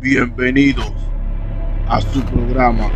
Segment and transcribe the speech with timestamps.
[0.00, 0.92] Bienvenidos
[1.88, 2.90] a su programa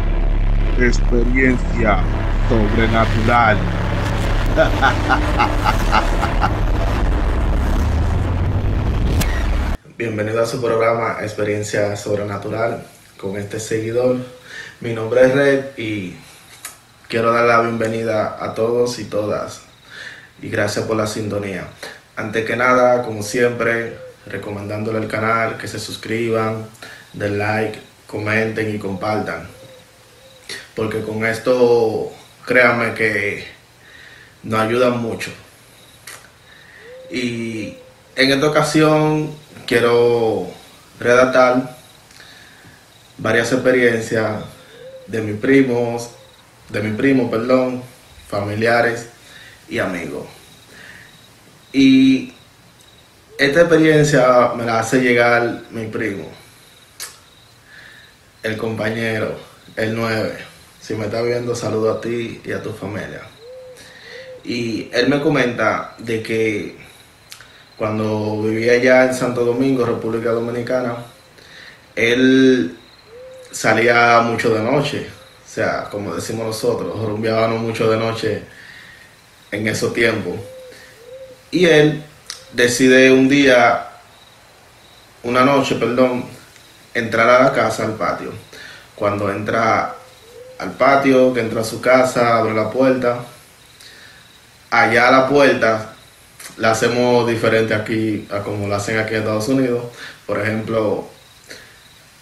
[0.78, 2.04] Experiencia
[2.48, 3.56] Sobrenatural.
[9.96, 12.84] Bienvenido a su programa Experiencia Sobrenatural
[13.18, 14.18] con este seguidor.
[14.80, 16.16] Mi nombre es Red y
[17.08, 19.62] quiero dar la bienvenida a todos y todas
[20.42, 21.64] y gracias por la sintonía.
[22.16, 23.96] Antes que nada, como siempre,
[24.26, 26.66] recomendándole el canal, que se suscriban,
[27.12, 29.48] den like, comenten y compartan.
[30.74, 32.12] Porque con esto,
[32.46, 33.46] créanme que
[34.42, 35.30] nos ayudan mucho.
[37.10, 37.74] Y
[38.16, 39.34] en esta ocasión
[39.66, 40.48] quiero
[40.98, 41.76] redactar
[43.18, 44.44] varias experiencias
[45.06, 46.10] de mis primos,
[46.68, 47.82] de mi primo, perdón,
[48.28, 49.08] familiares
[49.68, 50.26] y amigos.
[51.72, 52.32] Y
[53.38, 56.28] esta experiencia me la hace llegar mi primo,
[58.42, 59.34] el compañero,
[59.76, 60.38] el 9.
[60.80, 63.22] Si me está viendo, saludo a ti y a tu familia.
[64.44, 66.76] Y él me comenta de que
[67.76, 70.96] cuando vivía allá en Santo Domingo, República Dominicana,
[71.94, 72.76] él
[73.50, 75.06] salía mucho de noche.
[75.44, 78.42] O sea, como decimos nosotros, rumbeábamos mucho de noche
[79.50, 80.34] en esos tiempos.
[81.50, 82.02] Y él
[82.52, 83.88] decide un día,
[85.22, 86.24] una noche, perdón,
[86.94, 88.32] entrar a la casa, al patio.
[88.94, 89.94] Cuando entra
[90.58, 93.18] al patio, que entra a su casa, abre la puerta.
[94.70, 95.94] Allá la puerta
[96.56, 99.84] la hacemos diferente aquí a como la hacen aquí en Estados Unidos.
[100.26, 101.08] Por ejemplo,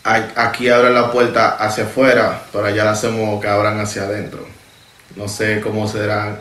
[0.05, 4.47] aquí abren la puerta hacia afuera, pero allá la hacemos que abran hacia adentro.
[5.17, 6.41] No sé cómo será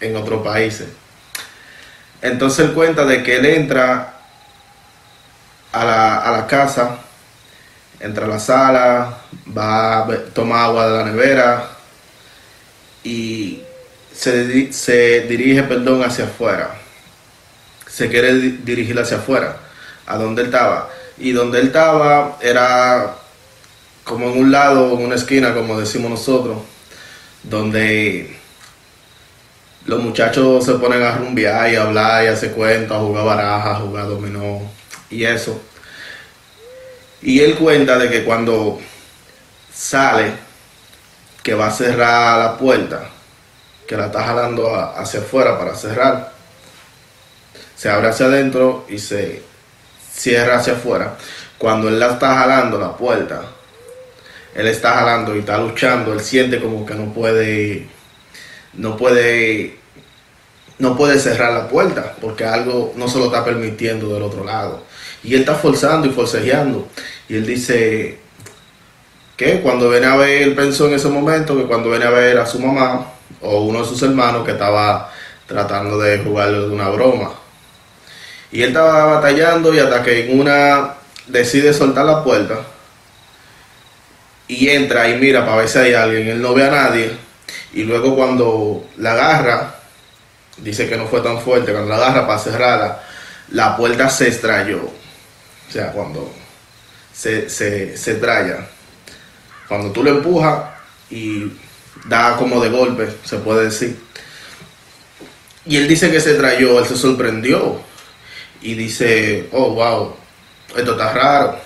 [0.00, 0.88] en otros países.
[2.22, 4.14] Entonces cuenta de que él entra
[5.72, 6.98] a la, a la casa,
[8.02, 9.18] entra a la sala,
[9.56, 11.68] va a tomar agua de la nevera
[13.04, 13.62] y
[14.14, 16.74] se, se dirige, perdón, hacia afuera.
[17.88, 19.56] Se quiere dirigir hacia afuera,
[20.06, 20.90] a donde él estaba.
[21.18, 23.16] Y donde él estaba era
[24.04, 26.58] como en un lado, en una esquina, como decimos nosotros,
[27.42, 28.36] donde
[29.84, 33.76] los muchachos se ponen a rumbear y a hablar y hacer cuentos, a jugar barajas,
[33.76, 34.62] a jugar dominó
[35.10, 35.60] y eso.
[37.22, 38.80] Y él cuenta de que cuando
[39.72, 40.32] sale,
[41.42, 43.08] que va a cerrar la puerta,
[43.86, 46.32] que la está jalando hacia afuera para cerrar,
[47.76, 49.42] se abre hacia adentro y se
[50.12, 51.16] cierra hacia afuera.
[51.58, 53.42] Cuando él la está jalando la puerta,
[54.54, 57.88] él está jalando y está luchando, él siente como que no puede
[58.74, 59.78] no puede
[60.78, 64.82] no puede cerrar la puerta porque algo no se lo está permitiendo del otro lado.
[65.24, 66.88] Y él está forzando y forcejeando.
[67.28, 68.18] Y él dice
[69.36, 72.38] que cuando viene a ver, él pensó en ese momento que cuando viene a ver
[72.38, 75.12] a su mamá o uno de sus hermanos que estaba
[75.46, 77.32] tratando de jugarle una broma.
[78.50, 80.94] Y él estaba batallando y hasta que en una
[81.26, 82.60] decide soltar la puerta
[84.48, 86.28] y entra y mira para ver si hay alguien.
[86.28, 87.12] Él no ve a nadie
[87.72, 89.74] y luego cuando la agarra,
[90.58, 93.02] dice que no fue tan fuerte, cuando la agarra para cerrarla,
[93.50, 95.01] la puerta se estrelló.
[95.68, 96.32] O sea, cuando
[97.12, 98.20] se, se, se
[99.68, 100.64] Cuando tú le empujas
[101.10, 101.50] y
[102.06, 103.96] da como de golpe, se puede decir.
[105.64, 107.80] Y él dice que se trayó, él se sorprendió.
[108.60, 110.14] Y dice, oh, wow,
[110.76, 111.58] esto está raro.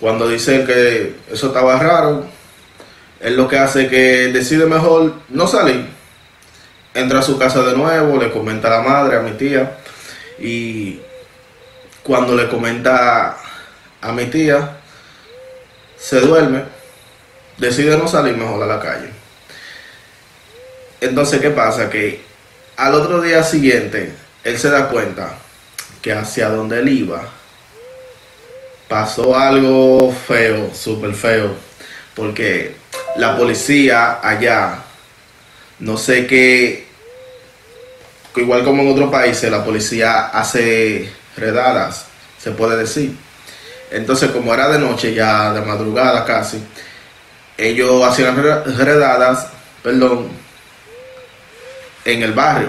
[0.00, 2.26] Cuando dice que eso estaba raro,
[3.20, 5.86] él lo que hace que decide mejor no salir.
[6.94, 9.78] Entra a su casa de nuevo, le comenta a la madre, a mi tía,
[10.38, 10.98] y
[12.02, 13.36] cuando le comenta
[14.00, 14.78] a mi tía,
[15.96, 16.64] se duerme,
[17.58, 19.10] decide no salir mejor a la calle.
[21.00, 21.88] Entonces, ¿qué pasa?
[21.88, 22.20] Que
[22.76, 24.12] al otro día siguiente,
[24.44, 25.34] él se da cuenta
[26.00, 27.22] que hacia donde él iba,
[28.88, 31.54] pasó algo feo, súper feo,
[32.14, 32.74] porque
[33.16, 34.82] la policía allá,
[35.78, 36.86] no sé qué,
[38.36, 42.06] igual como en otros países, la policía hace redadas,
[42.38, 43.16] se puede decir.
[43.90, 46.62] Entonces, como era de noche, ya de madrugada casi,
[47.58, 49.48] ellos hacían redadas,
[49.82, 50.28] perdón,
[52.04, 52.68] en el barrio.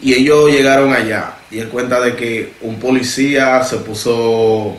[0.00, 4.76] Y ellos llegaron allá y en cuenta de que un policía se puso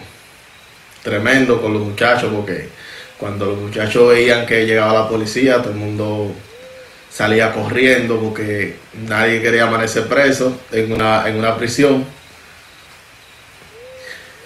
[1.02, 2.70] tremendo con los muchachos porque
[3.18, 6.34] cuando los muchachos veían que llegaba la policía, todo el mundo
[7.10, 8.76] salía corriendo porque
[9.08, 12.06] nadie quería amanecer preso en una, en una prisión.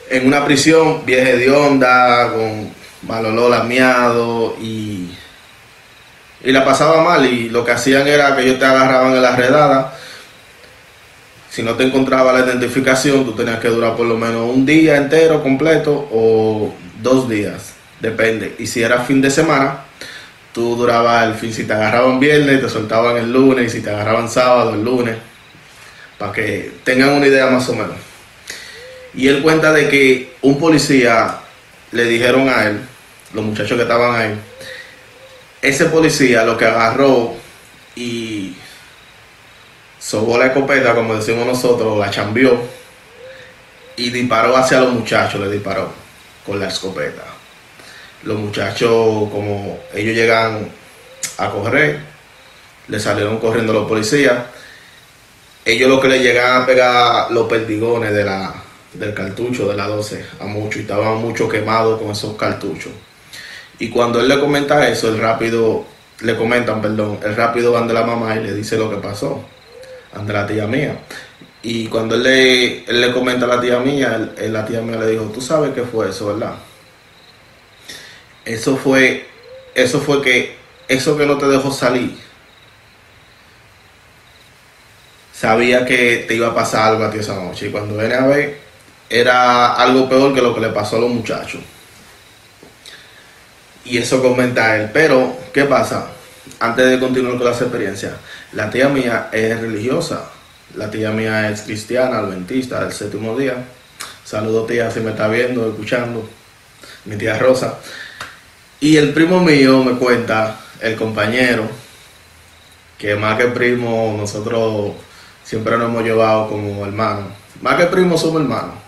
[0.10, 2.72] En una prisión vieja de onda, con
[3.08, 3.54] mal olor
[4.62, 5.10] y,
[6.44, 9.36] y la pasaba mal y lo que hacían era que ellos te agarraban en la
[9.36, 9.94] redada.
[11.50, 14.98] Si no te encontraba la identificación, tú tenías que durar por lo menos un día
[14.98, 18.56] entero completo o dos días, depende.
[18.60, 19.86] Y si era fin de semana,
[20.54, 23.90] tú durabas el fin, si te agarraban viernes, te soltaban el lunes, y si te
[23.90, 25.16] agarraban sábado, el lunes,
[26.18, 28.07] para que tengan una idea más o menos.
[29.14, 31.40] Y él cuenta de que un policía
[31.92, 32.82] le dijeron a él,
[33.34, 34.40] los muchachos que estaban ahí,
[35.62, 37.34] ese policía lo que agarró
[37.96, 38.56] y
[40.00, 42.62] sobó la escopeta, como decimos nosotros, la chambió
[43.96, 45.92] y disparó hacia los muchachos, le disparó
[46.46, 47.24] con la escopeta.
[48.24, 50.70] Los muchachos, como ellos llegan
[51.38, 52.00] a correr,
[52.88, 54.46] le salieron corriendo los policías.
[55.66, 58.54] Ellos lo que le llegan a pegar los perdigones de la,
[58.94, 62.92] del cartucho de la 12 a mucho y estaban mucho quemados con esos cartuchos.
[63.80, 65.86] Y cuando él le comenta eso, el rápido,
[66.22, 69.44] le comentan, perdón, el rápido van de la mamá y le dice lo que pasó,
[70.14, 71.00] ante la tía mía.
[71.62, 75.08] Y cuando él le, él le comenta a la tía mía, la tía mía le
[75.08, 76.56] dijo, tú sabes qué fue eso, ¿verdad?
[78.46, 79.28] Eso fue,
[79.76, 80.56] eso fue que,
[80.88, 82.18] eso que no te dejó salir,
[85.34, 87.68] sabía que te iba a pasar algo a ti esa noche.
[87.68, 88.67] Y cuando viene a ver,
[89.10, 91.62] era algo peor que lo que le pasó a los muchachos.
[93.86, 94.90] Y eso comenta él.
[94.94, 96.08] Pero, ¿qué pasa?
[96.60, 98.14] Antes de continuar con las experiencias,
[98.52, 100.30] la tía mía es religiosa.
[100.76, 103.56] La tía mía es cristiana, adventista del séptimo día.
[104.26, 106.30] Saludo tía si me está viendo, escuchando.
[107.06, 107.76] Mi tía Rosa.
[108.82, 111.64] Y el primo mío me cuenta, el compañero,
[112.98, 114.94] que más que primo, nosotros
[115.44, 117.32] siempre nos hemos llevado como hermanos.
[117.62, 118.87] Más que primo somos hermanos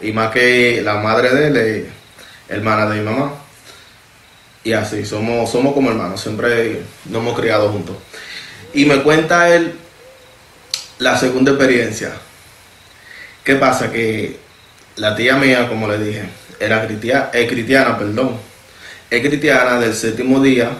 [0.00, 1.90] y más que la madre de él
[2.48, 3.34] hermana de mi mamá.
[4.62, 7.96] Y así, somos, somos como hermanos, siempre nos hemos criado juntos.
[8.74, 9.74] Y me cuenta él
[10.98, 12.12] la segunda experiencia.
[13.42, 13.90] ¿Qué pasa?
[13.90, 14.38] Que
[14.96, 16.24] la tía mía, como le dije,
[16.58, 18.36] era cristiana, es cristiana, perdón.
[19.08, 20.70] Es cristiana del séptimo día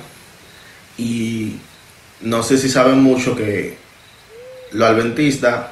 [0.99, 1.57] y
[2.21, 3.79] no sé si saben mucho que
[4.73, 5.71] los adventistas,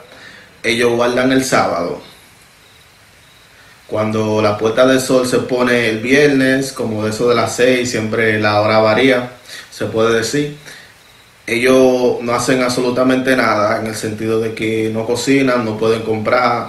[0.63, 2.03] ellos guardan el sábado
[3.89, 7.91] cuando la puerta del sol se pone el viernes, como de eso de las 6,
[7.91, 9.31] siempre la hora varía,
[9.71, 10.59] se puede decir.
[11.47, 16.69] Ellos no hacen absolutamente nada en el sentido de que no cocinan, no pueden comprar.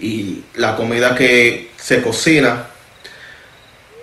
[0.00, 2.66] Y la comida que se cocina,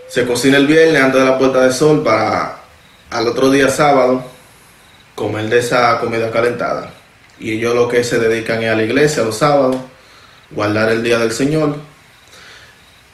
[0.08, 2.60] se cocina el viernes antes de la puerta del sol para
[3.10, 4.24] al otro día sábado
[5.14, 6.90] comer de esa comida calentada.
[7.38, 9.76] Y ellos lo que se dedican es a la iglesia los sábados,
[10.52, 11.76] guardar el día del Señor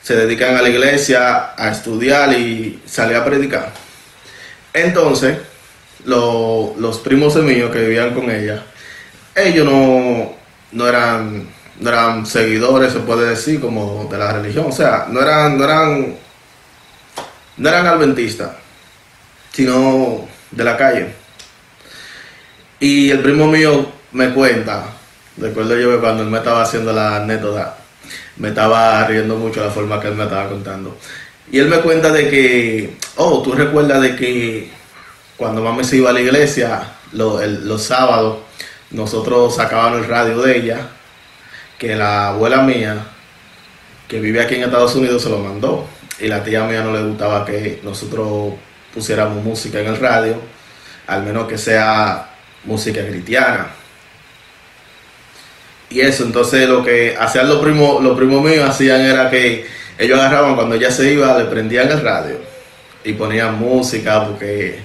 [0.03, 3.71] se dedican a la iglesia, a estudiar y salir a predicar.
[4.73, 5.37] Entonces,
[6.03, 8.63] los primos míos que vivían con ella,
[9.33, 10.33] ellos no,
[10.73, 11.47] no, eran,
[11.79, 14.65] no eran seguidores, se puede decir, como de la religión.
[14.67, 16.15] O sea, no eran, no eran,
[17.55, 18.51] no eran adventistas,
[19.53, 21.13] sino de la calle.
[22.81, 24.83] Y el primo mío me cuenta,
[25.37, 27.77] recuerdo yo cuando él me estaba haciendo la anécdota,
[28.37, 30.97] me estaba riendo mucho la forma que él me estaba contando.
[31.51, 34.71] Y él me cuenta de que, oh, tú recuerdas de que
[35.37, 38.39] cuando mami se iba a la iglesia, los sábados,
[38.91, 40.87] nosotros sacábamos el radio de ella,
[41.77, 43.05] que la abuela mía,
[44.07, 45.87] que vive aquí en Estados Unidos, se lo mandó.
[46.19, 48.53] Y la tía mía no le gustaba que nosotros
[48.93, 50.35] pusiéramos música en el radio,
[51.07, 52.29] al menos que sea
[52.63, 53.82] música cristiana
[55.89, 59.65] y eso, entonces lo que hacían los primos, los primos míos hacían era que
[59.97, 62.37] ellos agarraban cuando ella se iba, le prendían el radio
[63.03, 64.79] y ponían música, porque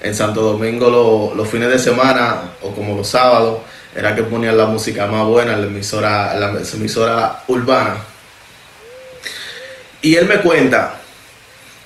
[0.00, 3.58] en Santo Domingo los fines de semana o como los sábados
[3.94, 7.96] era que ponían la música más buena en la emisora, la emisora urbana.
[10.02, 11.00] Y él me cuenta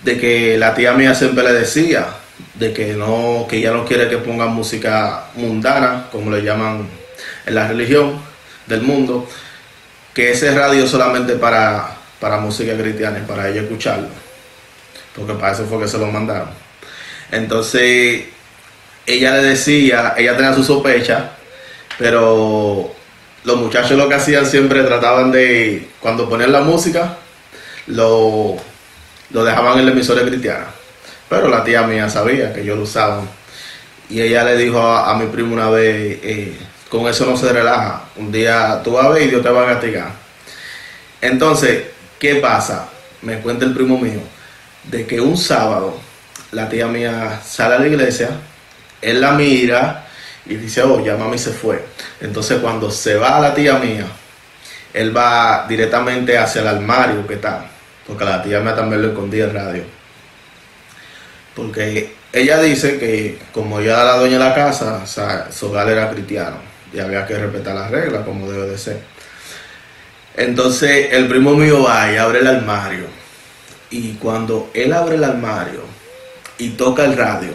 [0.03, 2.07] de que la tía mía siempre le decía
[2.55, 6.89] de que no, que ella no quiere que pongan música mundana, como le llaman
[7.47, 8.21] en la religión,
[8.69, 9.29] del mundo,
[10.15, 14.09] que ese radio solamente para, para música cristiana, para ellos escucharlo,
[15.17, 16.51] porque para eso fue que se lo mandaron.
[17.31, 18.25] Entonces,
[19.07, 21.33] ella le decía, ella tenía su sospecha,
[21.99, 22.95] pero
[23.45, 27.17] los muchachos lo que hacían siempre trataban de, cuando ponían la música,
[27.87, 28.57] lo,
[29.31, 30.67] lo dejaban en la emisora cristiana.
[31.29, 33.23] Pero la tía mía sabía que yo lo usaba.
[34.11, 36.57] Y ella le dijo a, mi primo una vez, eh,
[36.89, 38.05] con eso no se relaja.
[38.17, 40.11] Un día tú vas a ver y Dios te va a castigar.
[41.21, 41.85] Entonces,
[42.19, 42.89] ¿qué pasa?
[43.23, 44.21] Me cuenta el primo mío
[44.85, 45.99] de que un sábado
[46.53, 48.31] la tía mía sale a la iglesia,
[49.03, 50.07] él la mira
[50.47, 51.85] y dice, oh, ya mami se fue.
[52.21, 54.07] Entonces cuando se va la tía mía,
[54.95, 57.67] él va directamente hacia el armario que está,
[58.07, 59.83] porque la tía mía también lo escondía el radio.
[61.55, 65.67] Porque ella dice que como ella era la dueña de la casa, o sea, su
[65.67, 69.01] hogar era cristiano y había que respetar las reglas como debe de ser.
[70.37, 73.07] Entonces el primo mío va y abre el armario.
[73.91, 75.83] Y cuando él abre el armario
[76.59, 77.53] y toca el radio,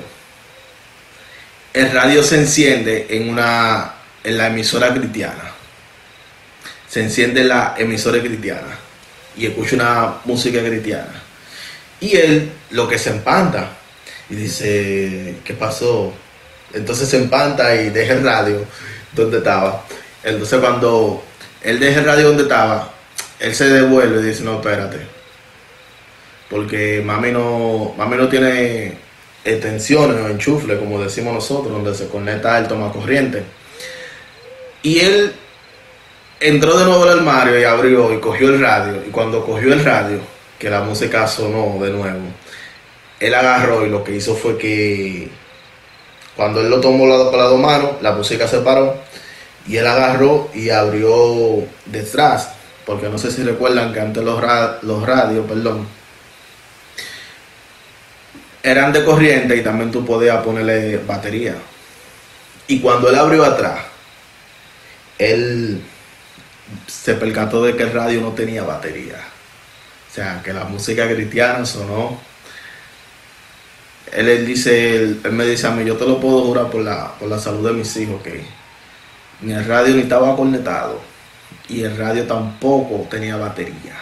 [1.73, 5.51] el radio se enciende en una en la emisora cristiana.
[6.89, 8.77] Se enciende la emisora cristiana
[9.35, 11.21] y escucha una música cristiana.
[11.99, 13.69] Y él lo que se empanta
[14.29, 16.13] y dice, ¿qué pasó?
[16.73, 18.65] Entonces se empanta y deja el radio
[19.15, 19.85] donde estaba.
[20.23, 21.23] Entonces cuando
[21.61, 22.91] él deja el radio donde estaba,
[23.39, 24.99] él se devuelve y dice, no, espérate.
[26.49, 28.97] Porque mami no, mami no tiene
[29.43, 33.43] extensiones o enchufle, como decimos nosotros, donde se conecta el toma corriente.
[34.81, 35.33] Y él
[36.39, 39.01] entró de nuevo al armario y abrió y cogió el radio.
[39.07, 40.19] Y cuando cogió el radio,
[40.59, 42.21] que la música sonó de nuevo,
[43.19, 45.29] él agarró y lo que hizo fue que
[46.35, 48.95] cuando él lo tomó con las dos manos, la música se paró
[49.67, 52.49] y él agarró y abrió detrás,
[52.85, 54.41] porque no sé si recuerdan que antes los,
[54.81, 55.87] los radios, perdón,
[58.63, 61.55] eran de corriente y también tú podías ponerle batería.
[62.67, 63.81] Y cuando él abrió atrás,
[65.17, 65.81] él
[66.87, 69.17] se percató de que el radio no tenía batería.
[70.09, 72.19] O sea, que la música cristiana sonó.
[74.15, 77.13] Él, él dice, él, me dice a mí, yo te lo puedo jurar por la,
[77.19, 78.43] por la salud de mis hijos, que
[79.41, 81.01] ni el radio ni estaba conectado
[81.67, 83.97] y el radio tampoco tenía batería.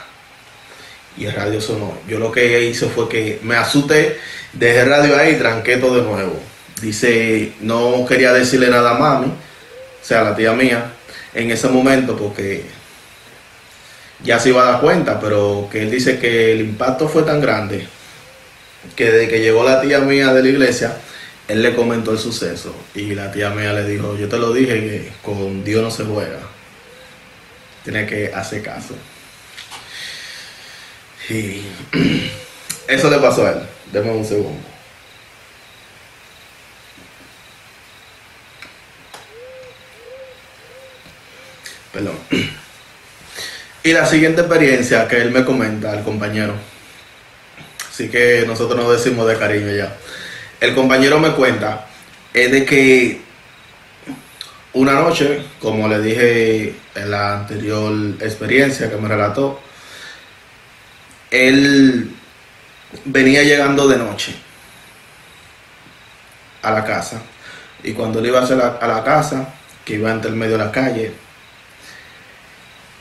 [1.18, 1.98] Y el radio sonó.
[2.08, 4.18] Yo lo que hice fue que me asusté,
[4.53, 6.39] dejé el radio ahí y tranqué todo de nuevo.
[6.82, 10.94] Dice, no quería decirle nada a mami, o sea, la tía mía,
[11.34, 12.65] en ese momento porque
[14.24, 17.39] ya se iba a dar cuenta, pero que él dice que el impacto fue tan
[17.39, 17.88] grande
[18.95, 20.97] que desde que llegó la tía mía de la iglesia,
[21.47, 24.73] él le comentó el suceso y la tía mía le dijo, yo te lo dije
[24.73, 26.39] que con Dios no se juega,
[27.83, 28.95] tiene que hacer caso.
[31.29, 31.61] Y
[32.88, 33.59] eso le pasó a él,
[33.91, 34.67] deme un segundo.
[41.91, 42.15] Perdón.
[43.83, 46.53] Y la siguiente experiencia que él me comenta, el compañero,
[47.91, 49.95] así que nosotros nos decimos de cariño ya.
[50.60, 51.88] El compañero me cuenta
[52.33, 53.21] es de que
[54.74, 59.60] una noche, como le dije en la anterior experiencia que me relató,
[61.29, 62.12] él
[63.05, 64.36] venía llegando de noche
[66.62, 67.21] a la casa.
[67.83, 70.63] Y cuando él iba a, la, a la casa, que iba entre el medio de
[70.63, 71.12] la calle,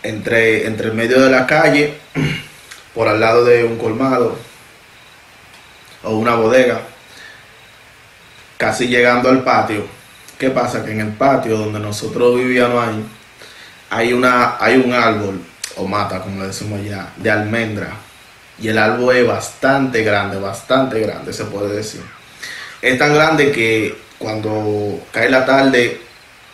[0.02, 1.94] entre, entre el medio de la calle,
[2.94, 4.49] por al lado de un colmado
[6.02, 6.80] o una bodega,
[8.56, 9.86] casi llegando al patio.
[10.38, 10.84] ¿Qué pasa?
[10.84, 13.04] Que en el patio donde nosotros vivíamos ahí,
[13.90, 15.42] hay, una, hay un árbol,
[15.76, 17.92] o mata, como le decimos allá, de almendra.
[18.58, 22.02] Y el árbol es bastante grande, bastante grande, se puede decir.
[22.80, 26.00] Es tan grande que cuando cae la tarde,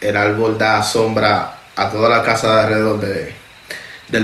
[0.01, 3.35] el árbol da sombra a toda la casa de alrededor de,